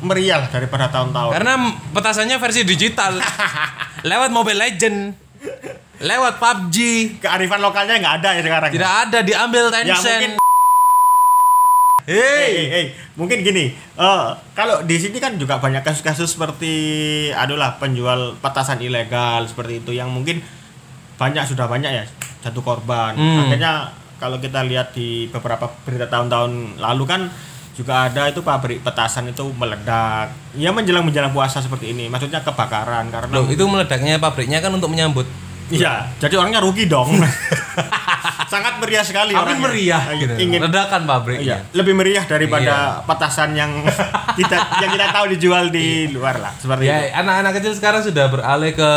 [0.05, 1.33] meriah daripada tahun-tahun.
[1.33, 1.55] Karena
[1.97, 3.21] petasannya versi digital.
[4.11, 4.99] lewat Mobile Legend.
[6.05, 6.77] Lewat PUBG.
[7.25, 8.71] Kearifan lokalnya nggak ada ya sekarang.
[8.75, 10.05] Tidak ada diambil Ya Tencent.
[10.05, 10.33] mungkin.
[12.05, 12.87] Hei, hei, hei.
[13.17, 13.73] mungkin gini.
[13.73, 16.75] eh, kalau di sini kan juga banyak kasus-kasus seperti,
[17.33, 20.45] adulah penjual petasan ilegal seperti itu yang mungkin
[21.17, 22.05] banyak sudah banyak ya
[22.45, 23.17] jatuh korban.
[23.17, 23.49] Hmm.
[23.49, 23.89] Akhirnya
[24.21, 27.33] kalau kita lihat di beberapa berita tahun-tahun lalu kan
[27.75, 30.29] juga ada itu pabrik petasan itu meledak.
[30.55, 32.13] Ya menjelang menjelang puasa seperti ini.
[32.13, 35.25] Maksudnya kebakaran karena Loh, itu meledaknya pabriknya kan untuk menyambut.
[35.73, 37.17] Iya, jadi orangnya rugi dong.
[38.55, 39.63] Sangat meriah sekali Tapi orangnya.
[39.65, 40.35] meriah gitu.
[40.37, 41.43] Ingin Ledakan pabriknya.
[41.45, 43.83] Iya, lebih meriah daripada petasan yang
[44.39, 46.95] kita yang kita tahu dijual di luar lah, seperti itu.
[46.95, 48.91] Ya, anak-anak kecil sekarang sudah beralih ke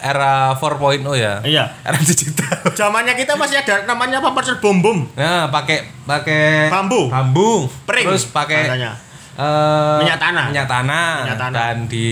[0.00, 0.66] era 4.0
[1.14, 1.38] ya.
[1.40, 1.64] Iya.
[1.80, 2.66] Era digital.
[2.72, 4.98] Zamannya kita masih ada namanya petasan bom bom.
[5.12, 7.06] Nah, pakai pakai Bambu.
[7.06, 8.92] bambu, Pring terus pakai katanya.
[9.34, 10.44] eh, Minyak tanah.
[10.48, 11.54] minyak tanah, Minyak tanah.
[11.54, 12.08] dan di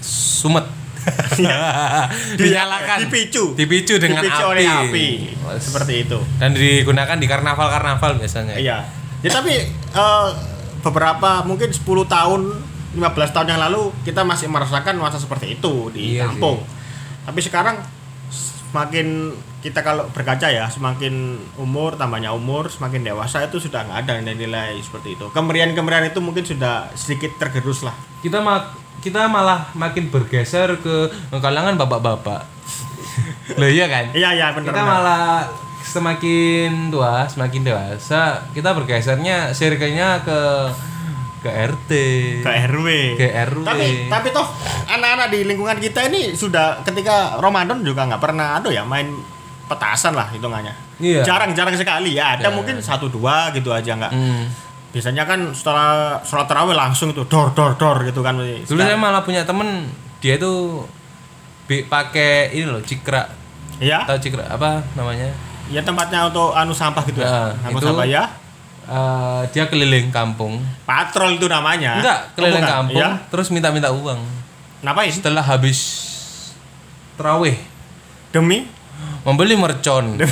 [0.00, 0.64] sumet.
[2.38, 2.98] Dinyalakan.
[3.06, 3.44] Dipicu.
[3.56, 4.50] Dipicu dengan Dipicu api.
[4.52, 5.06] oleh api.
[5.58, 6.18] Seperti itu.
[6.38, 8.54] Dan digunakan di karnaval-karnaval biasanya.
[8.56, 8.86] Iya.
[9.22, 10.28] Ya tapi eh,
[10.82, 12.40] beberapa mungkin 10 tahun,
[12.98, 16.62] 15 tahun yang lalu kita masih merasakan nuansa seperti itu di Iya kampung.
[17.22, 17.78] Tapi sekarang
[18.72, 19.30] semakin
[19.62, 24.74] kita kalau berkaca ya, semakin umur tambahnya umur, semakin dewasa itu sudah nggak ada nilai-nilai
[24.82, 25.30] seperti itu.
[25.30, 27.94] Kemerian-kemerian itu mungkin sudah sedikit tergerus lah.
[28.26, 32.46] Kita ma- kita malah makin bergeser ke kalangan bapak-bapak.
[33.58, 34.14] Loh iya kan?
[34.14, 34.70] Iya iya benar.
[34.70, 35.26] kita malah
[35.82, 40.40] semakin tua, semakin dewasa, kita bergesernya circle-nya ke
[41.42, 41.90] ke RT,
[42.40, 42.86] ke RW.
[43.18, 43.66] ke RW.
[43.66, 44.46] Tapi tapi toh
[44.86, 49.10] anak-anak di lingkungan kita ini sudah ketika Ramadan juga nggak pernah ada ya main
[49.66, 50.70] petasan lah hitungannya.
[51.02, 51.26] Iya.
[51.26, 52.38] Jarang-jarang sekali ya.
[52.38, 52.54] Ada Ya.
[52.54, 54.12] mungkin satu dua gitu aja nggak.
[54.14, 54.46] Hmm.
[54.92, 58.36] Biasanya kan setelah sholat tarawih langsung itu dor dor dor gitu kan.
[58.36, 59.88] Dulu saya malah punya temen
[60.20, 60.84] dia itu
[61.88, 63.24] pakai ini loh cikra,
[63.80, 64.04] Iya.
[64.04, 65.32] tahu cikra apa namanya?
[65.66, 67.64] Ya tempatnya untuk anu sampah gitu Nah, ya.
[67.64, 68.24] Anu itu- sampah ya.
[68.82, 71.96] Eh, dia keliling kampung, Patrol itu namanya.
[71.96, 72.74] enggak Oh, keliling bukan.
[72.76, 73.10] kampung, Iya.
[73.30, 74.20] terus minta-minta uang.
[74.82, 75.08] Ngapain?
[75.08, 75.78] Setelah habis
[77.14, 77.56] terawih,
[78.28, 78.66] Demi
[79.22, 80.26] membeli mercon, Ya,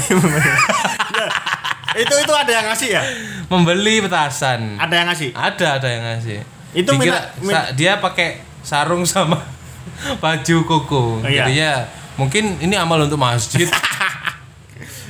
[1.93, 3.03] itu itu ada yang ngasih ya?
[3.47, 4.77] membeli petasan.
[4.77, 5.29] Ada yang ngasih.
[5.33, 6.39] Ada ada yang ngasih.
[6.73, 8.29] Itu Dikira- minta- min- sa- dia pakai
[8.61, 9.43] sarung sama
[10.23, 11.03] baju koko.
[11.19, 11.45] Oh, iya.
[11.45, 11.71] Jadinya
[12.15, 13.67] mungkin ini amal untuk masjid.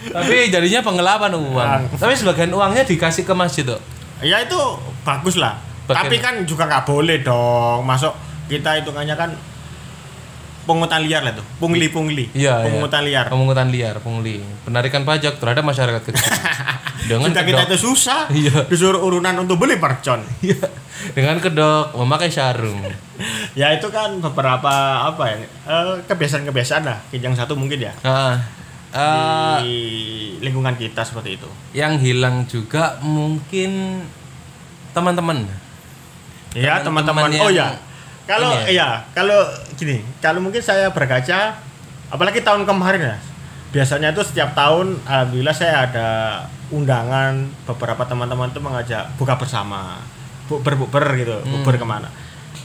[0.01, 1.53] Tapi jadinya penggelapan uang.
[1.53, 1.83] Uang.
[1.95, 3.77] Tapi sebagian uangnya dikasih ke masjid tuh.
[4.21, 4.57] Ya itu
[5.03, 5.61] bagus lah.
[5.85, 7.85] Bagian- Tapi kan juga nggak boleh dong.
[7.85, 8.17] Masuk
[8.47, 9.31] kita hitungannya kan
[10.63, 11.45] pungutan liar lah tuh.
[11.59, 12.31] Pungli-pungli.
[12.33, 13.21] Iya, Pungutan iya.
[13.21, 13.27] liar.
[13.27, 14.41] Pemungutan liar, pungli.
[14.63, 16.25] Penarikan pajak terhadap masyarakat kecil.
[17.19, 18.31] Dengan kita kedok, itu susah.
[18.41, 18.71] Iya.
[18.71, 20.23] Disuruh urunan untuk beli mercon.
[20.47, 20.69] Iya.
[21.17, 22.85] dengan kedok memakai sarung.
[23.59, 24.71] ya itu kan beberapa
[25.09, 25.37] apa ya?
[25.43, 26.99] eh, kebiasaan-kebiasaan lah.
[27.09, 27.93] Kijang satu mungkin ya.
[28.05, 28.37] Nah,
[28.93, 29.79] eh, di
[30.45, 31.49] lingkungan kita seperti itu.
[31.73, 34.05] yang hilang juga mungkin
[34.93, 35.49] teman-teman.
[36.53, 37.31] Ya Teman-teman.
[37.41, 37.79] Oh ya.
[38.29, 39.43] Kalau ini iya, kalau
[39.75, 41.59] gini, kalau mungkin saya berkaca,
[42.13, 43.17] apalagi tahun kemarin ya.
[43.71, 46.09] Biasanya itu setiap tahun, alhamdulillah saya ada
[46.71, 49.99] undangan beberapa teman-teman itu mengajak buka bersama,
[50.47, 52.09] bukber bukber gitu, bukber ke mana.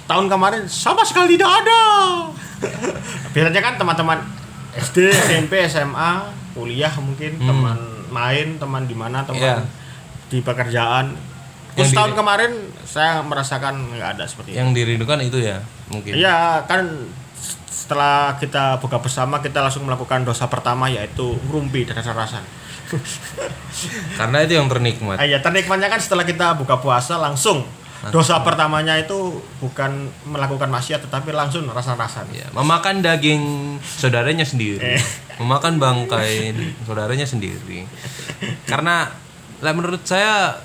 [0.05, 1.81] Tahun kemarin sama sekali tidak ada.
[3.33, 4.19] Biasanya kan teman-teman
[4.75, 9.57] SD, SMP, SMA, kuliah mungkin teman main, teman di mana, teman Iya.
[10.27, 11.15] di pekerjaan
[11.75, 12.51] Yang Khusus tahun diri- kemarin
[12.87, 14.59] saya merasakan nggak ada seperti itu.
[14.63, 15.59] Yang dirindukan itu ya
[15.91, 16.11] mungkin.
[16.15, 16.87] Iya kan
[17.69, 22.41] setelah kita buka bersama kita langsung melakukan dosa pertama yaitu ngerumpi dan rasa-rasa.
[24.19, 25.21] Karena itu yang ternikmat.
[25.21, 27.61] Ah, iya, ternikmatnya kan setelah kita buka puasa langsung
[28.13, 32.25] dosa pertamanya itu bukan melakukan maksiat tetapi langsung rasa-rasa.
[32.29, 34.97] Ya, memakan daging saudaranya sendiri.
[34.97, 35.01] Eh.
[35.41, 36.53] Memakan bangkai
[36.85, 37.85] saudaranya sendiri.
[38.69, 39.09] Karena
[39.61, 40.57] lah menurut saya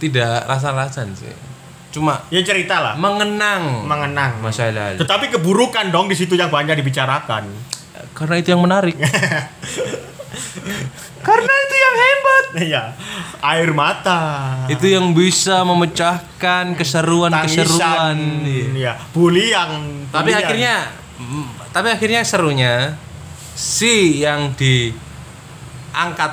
[0.00, 1.53] tidak rasa-rasan sih.
[1.94, 4.42] Cuma Ya cerita lah, mengenang mengenang.
[4.42, 4.98] masa lalu.
[4.98, 7.46] Tetapi keburukan dong di situ yang banyak dibicarakan.
[8.12, 8.98] Karena itu yang menarik.
[11.24, 12.44] Karena itu yang hebat.
[12.56, 12.82] Iya,
[13.40, 14.20] air mata.
[14.66, 17.78] Itu yang bisa memecahkan keseruan-keseruan.
[18.12, 18.92] tangisan, Iya.
[18.92, 19.70] ya, bulian.
[20.08, 20.40] Tapi bulian.
[20.40, 20.74] akhirnya
[21.16, 22.74] mm, tapi akhirnya serunya
[23.50, 26.32] si yang diangkat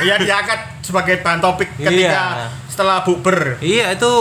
[0.00, 2.48] ya diangkat sebagai bahan topik ketika Iya.
[2.66, 3.58] setelah bukber.
[3.60, 4.12] Iya itu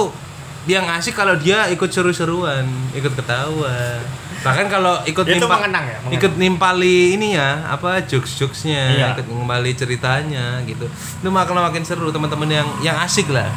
[0.70, 2.62] yang asik kalau dia ikut seru-seruan,
[2.94, 3.98] ikut ketawa.
[4.40, 6.16] Bahkan kalau ikut Itu nimpa- mengenang ya, mengenang.
[6.16, 9.08] ikut nimpali ini ya, apa jokes-jokesnya, Iya.
[9.12, 10.86] ikut nimpali ceritanya gitu.
[10.88, 13.50] Itu makin makin seru teman-teman yang yang asik lah.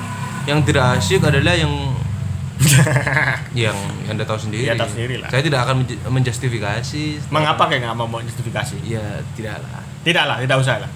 [0.42, 1.70] Yang tidak asik adalah yang
[3.66, 3.76] yang
[4.08, 4.66] anda tahu sendiri.
[4.66, 5.28] Iya, tahu sendiri lah.
[5.28, 7.04] Saya tidak akan menj- menjustifikasi.
[7.28, 8.82] Mengapa kayak nggak mau justifikasi?
[8.82, 9.02] Ya
[9.34, 9.82] tidak lah.
[10.02, 10.90] Tidak lah, tidak usah lah.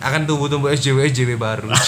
[0.00, 1.68] Akan tumbuh-tumbuh SJW SJW baru.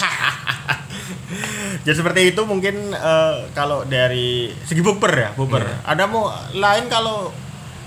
[1.83, 5.63] Jadi seperti itu mungkin eh, kalau dari segi bukber ya, bukber.
[5.67, 5.77] Iya.
[5.87, 7.35] Ada mau lain kalau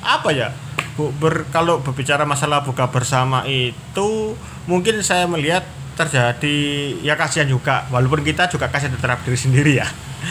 [0.03, 0.51] apa ya?
[0.95, 4.35] Bukber kalau berbicara masalah buka bersama itu
[4.67, 6.59] mungkin saya melihat terjadi
[6.99, 9.87] ya kasihan juga walaupun kita juga kasihan terhadap diri sendiri ya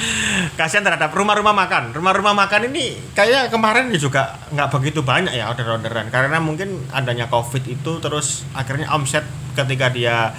[0.60, 5.48] kasihan terhadap rumah-rumah makan rumah-rumah makan ini kayak kemarin ya juga nggak begitu banyak ya
[5.48, 9.24] order-orderan karena mungkin adanya covid itu terus akhirnya omset
[9.56, 10.36] ketika dia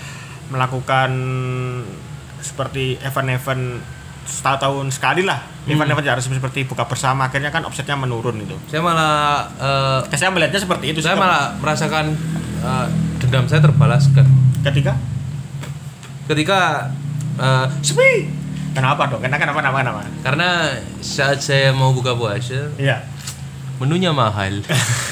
[0.53, 1.09] melakukan
[2.41, 3.83] seperti event-event
[4.25, 5.39] setahun sekali lah.
[5.69, 10.29] Event-event yang harus seperti buka bersama akhirnya kan omsetnya menurun itu saya malah eh, saya
[10.33, 12.05] melihatnya seperti itu saya sih, malah merasakan
[12.61, 12.87] eh,
[13.21, 14.25] dendam saya terbalaskan.
[14.65, 14.93] Ketika?
[16.29, 16.89] Ketika
[17.37, 18.45] eh, sepi.
[18.75, 19.23] Kenapa dong?
[19.23, 20.01] Kenapa kenapa kenapa kenapa?
[20.19, 20.49] Karena
[20.99, 23.07] saat saya mau buka puasa iya.
[23.79, 24.59] menunya mahal.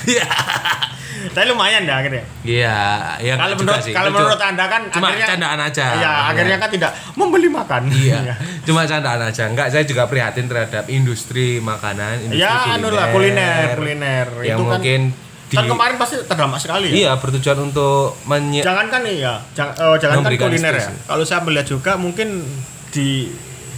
[0.03, 0.27] Iya.
[1.31, 2.23] tapi lumayan dah akhirnya.
[2.43, 2.79] Iya,
[3.23, 3.93] ya kalau menurut sih.
[3.95, 5.85] kalau menurut anda kan cuma akhirnya candaan aja.
[5.95, 7.81] ya akhirnya kan tidak membeli makan.
[8.03, 8.35] Iya,
[8.67, 9.47] cuma candaan aja.
[9.47, 14.27] Enggak, saya juga prihatin terhadap industri makanan, industri ya anu lah kuliner kuliner.
[14.43, 15.01] Yang itu kan mungkin
[15.47, 16.93] di kan kemarin pasti terdampak sekali ya.
[16.97, 20.89] Iya bertujuan untuk menye jangan kan iya jangan oh, jangan kan Memberikan kuliner ya.
[21.05, 22.41] kalau saya melihat juga mungkin
[22.89, 23.29] di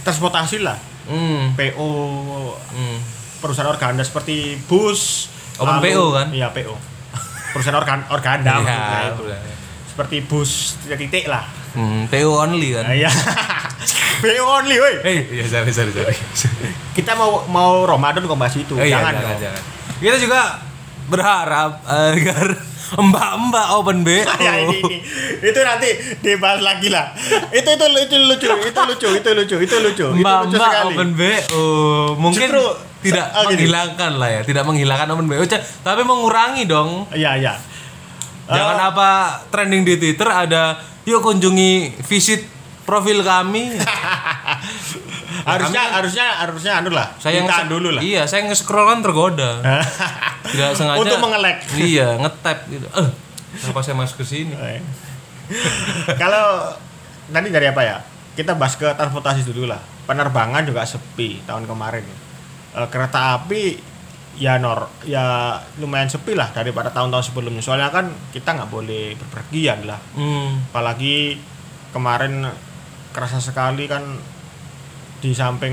[0.02, 0.78] transportasi lah.
[1.06, 1.90] Hmm, PO
[2.50, 2.98] hmm.
[3.38, 5.30] perusahaan organda seperti bus
[5.62, 6.26] Open PO kan?
[6.34, 6.74] iya PO
[7.56, 9.22] perusahaan organ organda Iya, maksudnya itu.
[9.24, 9.38] udah.
[9.86, 12.88] seperti bus tiga titik lah Hmm, PO only kan.
[12.88, 13.12] Iya
[14.22, 16.16] PO only woi Eh, iya sorry sorry sorry.
[16.92, 19.40] kita mau mau Ramadan kok bahas itu iya, jangan, jangan, dong.
[19.42, 19.62] jangan.
[19.98, 20.40] Kita juga
[21.06, 22.48] berharap agar
[23.02, 24.24] mbak-mbak open BO.
[24.40, 24.98] ya ini, ini
[25.42, 25.88] itu nanti
[26.18, 27.12] dibahas lagi lah
[27.50, 31.64] itu itu itu lucu itu lucu itu lucu itu lucu Mbak-mbak open BO
[32.16, 32.64] mungkin Justru,
[33.08, 33.48] tidak oh, gini.
[33.56, 37.06] menghilangkan lah ya, tidak menghilangkan open BO, ca- tapi mengurangi dong.
[37.10, 37.54] iya iya
[38.46, 39.08] Jangan Eh, apa
[39.48, 42.46] trending di Twitter ada yuk kunjungi visit
[42.82, 43.74] profil kami.
[45.46, 49.62] harusnya kami harusnya harusnya anu lah Saya nge- dulu lah Iya, saya nge-scroll kan tergoda.
[50.52, 50.98] Tidak sengaja.
[50.98, 51.58] Untuk mengelek.
[51.74, 52.86] Iya, nge-tap gitu.
[52.86, 53.08] Eh,
[53.58, 54.54] kenapa saya masuk ke sini?
[56.22, 56.74] kalau
[57.26, 57.96] tadi dari apa ya
[58.34, 62.02] kita bahas ke transportasi dulu lah penerbangan juga sepi tahun kemarin
[62.76, 63.72] Eh, kereta api
[64.36, 67.64] ya nor ya lumayan sepi lah daripada tahun-tahun sebelumnya.
[67.64, 69.96] Soalnya kan kita nggak boleh berpergian lah.
[70.12, 70.60] Hmm.
[70.68, 71.40] apalagi
[71.96, 72.44] kemarin
[73.16, 74.04] kerasa sekali kan
[75.24, 75.72] di samping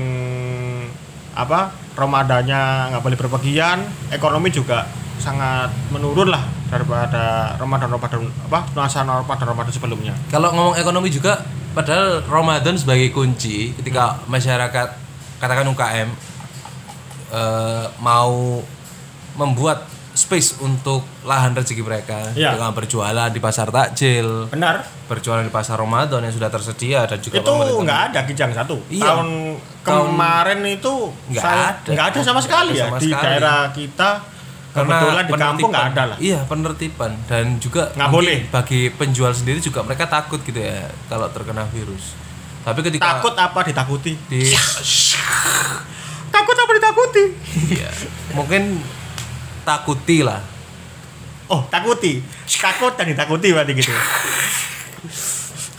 [1.36, 4.88] apa Ramadannya nggak boleh berpergian ekonomi juga
[5.20, 6.40] sangat menurun lah
[6.72, 10.16] daripada Ramadan Ramadan apa nuansa Ramadan Ramadan sebelumnya.
[10.32, 11.44] Kalau ngomong ekonomi juga,
[11.76, 14.88] padahal Ramadan sebagai kunci ketika masyarakat
[15.36, 16.33] katakan UKM
[17.34, 18.62] eh, mau
[19.34, 19.82] membuat
[20.14, 22.54] space untuk lahan rezeki mereka Iya.
[22.54, 27.42] dengan berjualan di pasar takjil, benar berjualan di pasar Ramadan yang sudah tersedia dan juga
[27.42, 27.50] itu
[27.82, 29.10] nggak ada kijang satu Iya.
[29.10, 29.28] tahun
[29.82, 31.90] kemarin itu Nggak ada.
[31.90, 33.24] nggak ada sama sekali Nggak ya sama di sekali.
[33.26, 34.10] daerah kita
[34.70, 38.38] kebetulan di kampung nggak ada lah Iya, penertiban dan juga Nggak boleh.
[38.48, 40.78] bagi penjual sendiri juga mereka takut gitu ya
[41.10, 42.14] kalau terkena virus.
[42.62, 44.46] Tapi ketika takut apa ditakuti di
[46.34, 47.24] takut apa ditakuti
[47.70, 47.88] iya,
[48.34, 48.82] mungkin
[49.62, 50.42] takuti lah.
[51.44, 52.20] Oh, takuti.
[52.44, 53.92] Takut dan ditakuti berarti gitu.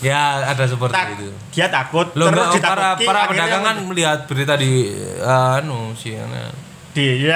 [0.01, 1.29] Ya, ada seperti Tak- itu.
[1.49, 4.93] dia takut Lo terus enggak para ditakuti, para pedagang kan melihat berita di
[5.25, 6.53] anu CNN.
[6.95, 7.27] Di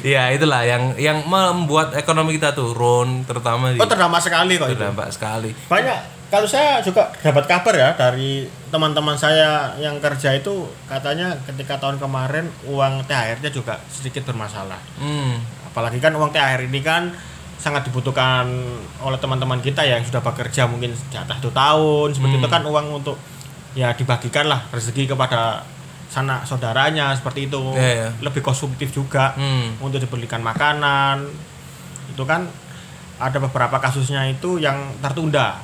[0.00, 4.80] ya, itulah yang yang membuat ekonomi kita turun terutama di oh terdampak sekali kok itu
[4.80, 5.52] terdampak sekali.
[5.68, 11.78] banyak kalau saya juga dapat kabar ya dari teman-teman saya yang kerja itu katanya ketika
[11.78, 15.38] tahun kemarin uang THR-nya juga sedikit bermasalah Hmm.
[15.68, 17.12] apalagi kan uang THR ini kan
[17.56, 18.48] sangat dibutuhkan
[19.00, 22.42] oleh teman-teman kita yang sudah bekerja mungkin di atas satu tahun seperti Hmm.
[22.42, 23.16] itu kan uang untuk
[23.76, 25.60] ya dibagikan lah rezeki kepada
[26.16, 28.08] sanak saudaranya seperti itu Iya, iya.
[28.18, 29.76] lebih konsumtif juga Hmm.
[29.78, 31.28] untuk dibelikan makanan
[32.08, 32.48] itu kan
[33.16, 35.60] ada beberapa kasusnya itu yang tertunda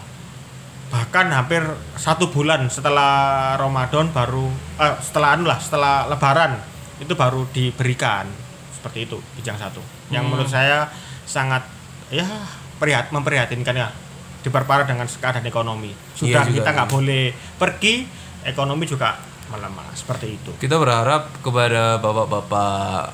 [0.88, 1.65] bahkan hampir
[1.97, 3.12] satu bulan setelah
[3.57, 4.45] Ramadan baru
[4.77, 6.53] eh, setelah anu lah setelah Lebaran
[7.01, 8.29] itu baru diberikan
[8.71, 10.37] seperti itu bijang satu yang Hmm.
[10.37, 10.93] menurut saya
[11.25, 11.65] sangat
[12.12, 12.29] ya
[12.77, 13.88] prihat memprihatinkan ya
[14.43, 16.93] diperparah dengan keadaan ekonomi sudah Iya kita nggak iya.
[16.93, 17.25] boleh
[17.57, 17.95] pergi
[18.45, 19.17] ekonomi juga
[19.53, 23.12] melemah seperti itu Kita berharap kepada bapak-bapak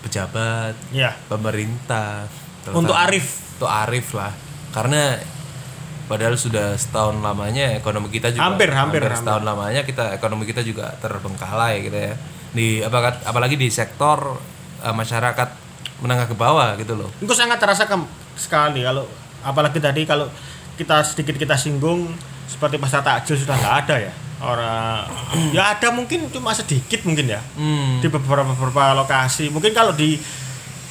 [0.00, 2.24] pejabat, ya pemerintah
[2.70, 4.32] untuk Arif untuk Arif lah.
[4.70, 5.16] Karena
[6.06, 9.16] padahal sudah setahun lamanya ekonomi kita juga Hampir, hampir, hampir.
[9.16, 12.14] setahun lamanya kita ekonomi kita juga terbengkalai gitu ya.
[12.50, 14.40] Di apa apalagi di sektor
[14.80, 15.48] eh, masyarakat
[16.00, 17.12] menengah ke bawah gitu loh.
[17.20, 19.04] itu sangat terasa ke- sekali kalau
[19.40, 20.32] apalagi tadi kalau
[20.74, 22.08] kita sedikit kita singgung
[22.48, 25.04] seperti pasar takjil sudah nggak ada ya orang
[25.52, 28.00] ya ada mungkin cuma sedikit mungkin ya Hmm.
[28.00, 30.16] di beberapa beberapa lokasi mungkin kalau di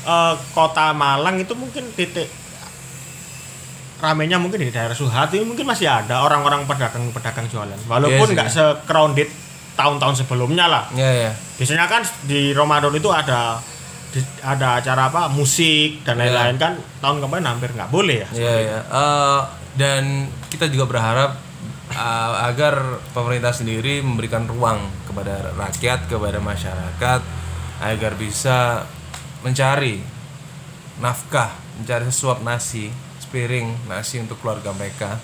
[0.01, 2.29] eh, kota Malang itu mungkin titik
[3.99, 9.27] ramenya mungkin di daerah Suhati mungkin masih ada orang-orang pedagang-pedagang jualan walaupun Iya nggak se-crowded
[9.75, 11.31] tahun-tahun sebelumnya lah Ya ya.
[11.57, 13.59] biasanya kan di Ramadan itu ada
[14.09, 16.31] di- ada acara apa musik dan Iya.
[16.31, 18.79] lain-lain kan tahun kemarin hampir nggak boleh ya Iya ya.
[18.87, 19.39] Eh,
[19.75, 20.03] dan
[20.47, 21.35] kita juga berharap
[21.99, 27.21] eh, agar pemerintah sendiri memberikan ruang kepada rakyat, kepada masyarakat
[27.83, 28.87] agar bisa
[29.43, 29.99] mencari
[30.99, 35.19] nafkah, mencari sesuap nasi, sepiring nasi untuk keluarga mereka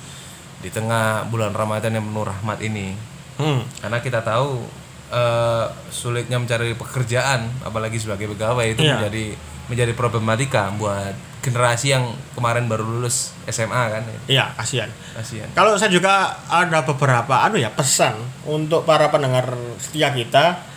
[0.64, 2.96] di tengah bulan Ramadan yang penuh rahmat ini.
[3.36, 3.64] Hmm.
[3.84, 4.64] Karena kita tahu
[5.12, 9.00] eh, sulitnya mencari pekerjaan, apalagi sebagai pegawai itu Iya.
[9.00, 9.26] menjadi
[9.66, 11.14] menjadi problematika buat
[11.46, 14.02] generasi yang kemarin baru lulus SMA kan.
[14.26, 14.90] Iya, kasihan.
[15.14, 15.46] Kasihan.
[15.54, 18.18] Kalau saya juga ada beberapa anu ya pesan
[18.50, 20.74] untuk para pendengar setia kita.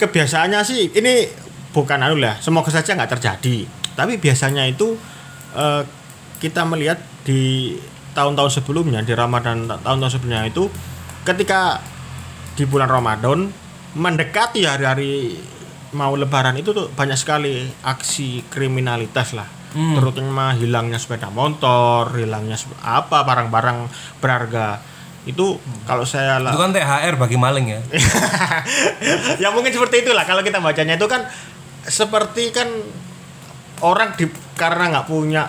[0.00, 1.28] Kebiasaannya sih ini
[1.76, 3.68] bukan anu lah, semoga saja nggak terjadi.
[3.92, 4.96] Tapi biasanya itu
[5.52, 5.84] eh,
[6.40, 6.96] kita melihat
[7.28, 7.76] di
[8.16, 10.72] tahun-tahun sebelumnya di Ramadan tahun-tahun sebelumnya itu
[11.28, 11.84] ketika
[12.56, 13.52] di bulan Ramadan
[13.92, 15.36] mendekati hari-hari
[15.92, 19.94] mau lebaran itu tuh banyak sekali aksi kriminalitas lah Hmm.
[19.94, 23.86] terutama hilangnya sepeda motor hilangnya apa barang-barang
[24.18, 24.82] berharga
[25.28, 27.80] itu kalau saya lah Itu kan THR bagi maling ya.
[29.42, 31.28] ya mungkin seperti itulah kalau kita bacanya itu kan
[31.84, 32.66] seperti kan
[33.84, 35.48] orang di karena nggak punya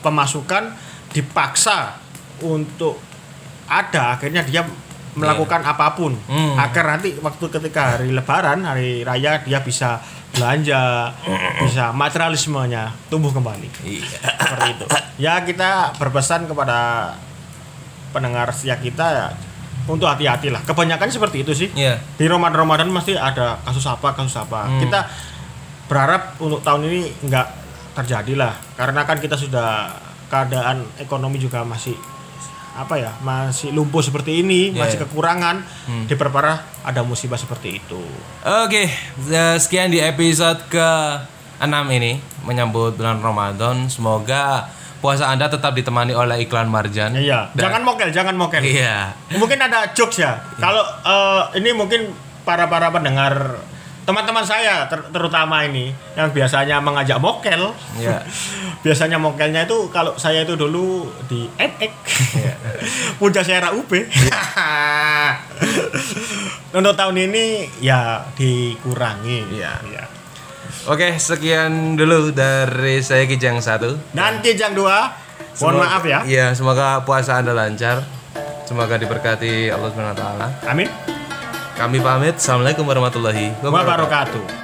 [0.00, 0.76] pemasukan
[1.10, 1.96] dipaksa
[2.44, 3.00] untuk
[3.64, 4.62] ada akhirnya dia
[5.14, 6.58] melakukan apa pun Hmm.
[6.58, 10.02] agar nanti waktu ketika hari lebaran hari raya dia bisa
[10.34, 11.14] belanja
[11.60, 14.02] bisa materialismenya tumbuh kembali Iya.
[14.20, 14.84] seperti itu
[15.18, 17.12] ya kita berpesan kepada
[18.10, 19.26] pendengar setia kita ya
[19.84, 21.98] untuk hati-hati lah kebanyakan seperti itu sih Iya.
[22.14, 24.80] di Ramadan Ramadan pasti ada kasus apa kasus apa Hmm.
[24.80, 25.00] kita
[25.84, 27.46] berharap untuk tahun ini nggak
[27.94, 29.92] terjadi lah karena kan kita sudah
[30.26, 31.94] keadaan ekonomi juga masih
[32.74, 35.02] apa ya masih lumpuh seperti ini Iya, masih iya.
[35.06, 36.04] kekurangan Hmm.
[36.08, 38.02] diperparah ada musibah seperti itu
[38.44, 38.84] Oke,
[39.26, 40.88] eh, sekian di episode ke
[41.56, 43.88] 6 ini menyambut bulan Ramadan.
[43.88, 44.68] Semoga
[45.00, 47.12] puasa Anda tetap ditemani oleh iklan Marjan.
[47.14, 49.12] iya Dan- jangan mokel jangan mokel Iya.
[49.32, 53.60] mungkin ada jokes ya kalau eh, ini mungkin para para pendengar
[54.04, 58.20] teman-teman saya ter- terutama ini yang biasanya mengajak mokel Iya.
[58.84, 61.92] biasanya mokelnya itu kalau saya itu dulu di MX
[62.34, 62.54] Iya.
[63.16, 63.88] Puja Sera UB
[66.70, 67.44] untuk tahun ini
[67.80, 69.72] ya dikurangi Iya.
[69.88, 70.04] ya.
[70.84, 73.96] Oke, sekian dulu dari saya Kijang satu.
[74.12, 75.16] dan kijang dua
[75.56, 78.04] mohon Semoga- maaf ya Iya, semoga puasa Anda lancar.
[78.64, 80.46] Semoga diberkati Allah Subhanahu wa taala.
[80.66, 80.88] amin
[81.74, 82.38] Kami pamit.
[82.38, 84.63] Assalamualaikum warahmatullahi wabarakatuh.